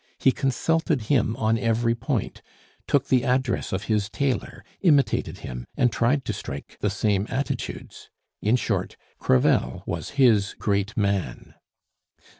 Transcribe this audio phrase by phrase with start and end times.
[0.17, 2.41] He consulted him on every point,
[2.87, 8.09] took the address of his tailor, imitated him, and tried to strike the same attitudes.
[8.41, 11.53] In short, Crevel was his Great Man.